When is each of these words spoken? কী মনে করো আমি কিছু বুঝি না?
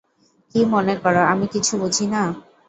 কী 0.55 0.59
মনে 0.71 0.95
করো 1.03 1.21
আমি 1.31 1.45
কিছু 1.53 1.73
বুঝি 1.81 2.05
না? 2.13 2.21